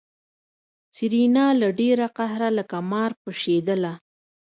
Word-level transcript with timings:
سېرېنا 0.95 1.47
له 1.61 1.67
ډېره 1.79 2.05
قهره 2.17 2.49
لکه 2.57 2.77
مار 2.91 3.11
پشېدله. 3.23 3.93